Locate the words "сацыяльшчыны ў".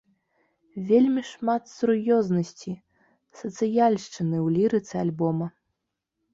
3.43-4.59